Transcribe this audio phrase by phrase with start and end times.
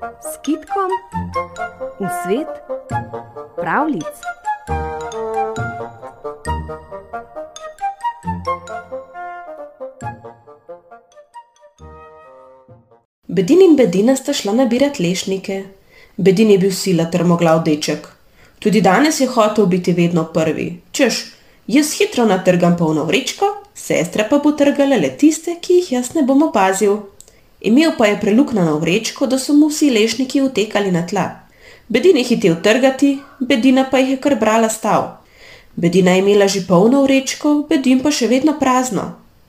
[0.00, 0.90] s kitkom
[2.00, 2.48] v svet
[3.56, 4.16] pravlic.
[13.28, 15.64] Bedin in Bedina sta šla nabirati lešnike.
[16.16, 18.08] Bedin je bil sila trmoglav deček.
[18.58, 21.20] Tudi danes je hotel biti vedno prvi, češ,
[21.66, 26.24] jaz hitro natrgam polno vrečko, sestra pa bo trgala le tiste, ki jih jaz ne
[26.24, 26.98] bom opazil.
[27.60, 31.30] Imel pa je preluknjeno vrečko, da so mu vsi lešniki utekali na tla.
[31.88, 35.02] Bedin je hitel trgati, Bedina pa jih je kar brala stav.
[35.76, 39.02] Bedina je imela že polno vrečko, Bedin pa še vedno prazno.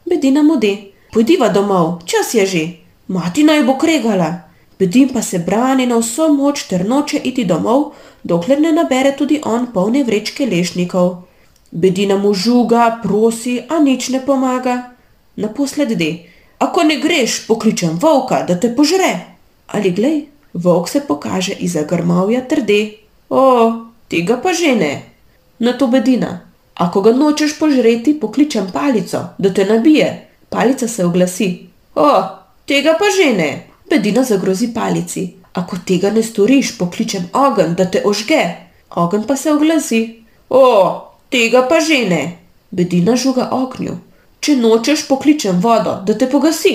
[0.05, 2.63] Bedina mudi: Pojdiva domov, čas je že.
[3.07, 4.31] Mati naj bo kregala.
[4.79, 7.93] Bedin pa se brani na vso moč ter noče iti domov,
[8.23, 11.23] dokler ne nabere tudi on polne vrečke lešnikov.
[11.71, 14.95] Bedina mu žuga, prosi, a nič ne pomaga.
[15.35, 16.30] Naposled de:
[16.61, 19.11] Ako ne greš, pokličem volka, da te požre.
[19.67, 22.81] Ali glej, volk se pokaže izza grmovja ter de:
[23.29, 23.71] O,
[24.07, 24.93] tega pa že ne.
[25.59, 30.27] Nato Bedina: Ako ga nočeš požreti, pokličem palico, da te nabije.
[30.49, 31.49] Palica se oglasi:
[31.95, 32.09] O,
[32.65, 33.51] tega pa že ne.
[33.89, 38.43] Bedina zagrozi palici: Ako tega ne storiš, pokličem ogenj, da te ožge.
[38.95, 40.65] Ogenj pa se oglasi: O,
[41.29, 42.23] tega pa že ne.
[42.71, 43.97] Bedina žuga ognju:
[44.41, 46.73] Če nočeš, pokličem vodo, da te pogasi.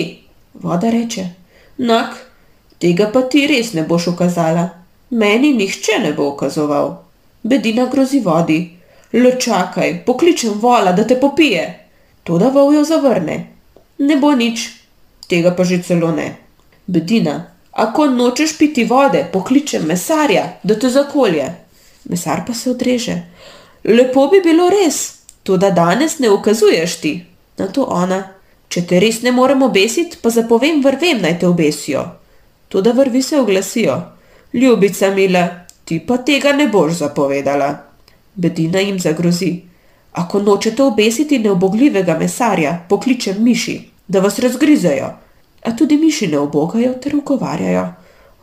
[0.63, 1.25] Voda reče:
[1.77, 2.13] Nak,
[2.79, 4.69] tega pa ti res ne boš ukazala.
[5.09, 6.87] Meni nihče ne bo ukazoval.
[7.43, 8.57] Bedina grozi vodi:
[9.13, 11.67] Le čakaj, pokličem vola, da te popije.
[12.23, 13.37] Toda vol jo zavrne:
[13.99, 14.69] Ne bo nič,
[15.27, 16.31] tega pa že celo ne.
[16.87, 17.37] Bedina:
[17.71, 21.53] Ako nočeš piti vode, pokličem mesarja, da te zakolje.
[22.03, 23.21] Mesar pa se odreže:
[23.83, 27.26] Lepo bi bilo res, toda danes ne ukazuješ ti.
[27.57, 28.19] Nato ona:
[28.69, 32.03] Če te res ne morem obesiti, pa zapovem vrvem, naj te obesijo.
[32.69, 34.01] Toda vrvi se oglasijo:
[34.53, 35.47] Ljubica mila,
[35.85, 37.69] ti pa tega ne boš zapovedala.
[38.35, 39.51] Bedina jim zagrozi:
[40.11, 45.13] Ako nočete obesiti neubogljivega mesarja, pokličem miši, da vas razgrizejo.
[45.63, 47.87] A tudi miši ne ubogajo ter ugovarjajo: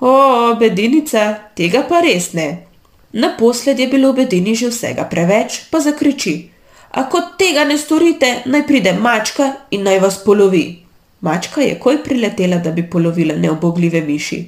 [0.00, 0.14] O,
[0.60, 2.66] Bedinica, tega pa res ne.
[3.12, 6.53] Naposled je bilo v Bedini že vsega preveč, pa zakriči:
[6.90, 10.84] Ako tega ne storite, naj pride mačka in naj vas polovi.
[11.20, 14.44] Mačka je takoj priletela, da bi polovila neubogljive miši.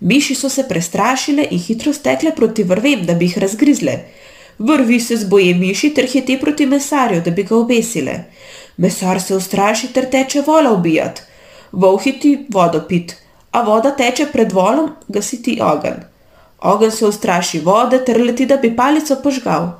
[0.00, 3.98] Miši so se prestrašile in hitro stekle proti vrvem, da bi jih razgrizle.
[4.58, 8.24] Vrvi se zboji miši ter hiti proti mesarju, da bi ga obesile.
[8.76, 11.22] Mesar se ustraši ter teče vola ubijat.
[11.72, 13.16] Vol hiti vodo pit,
[13.50, 16.04] a voda teče pred volom gasiti ogenj.
[16.60, 19.70] Ogenj se ustraši vode ter leti, da bi palico požgal.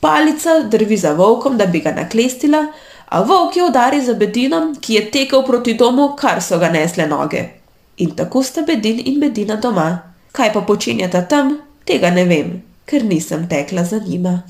[0.00, 2.66] Palica drvi za volkom, da bi ga naklestila,
[3.08, 7.06] a volk jo udari z Bedinom, ki je tekel proti domu, kar so ga nesle
[7.06, 7.44] noge.
[7.96, 10.12] In tako sta Bedin in Bedina doma.
[10.32, 12.50] Kaj pa počenjata tam, tega ne vem,
[12.84, 14.42] ker nisem tekla za njima.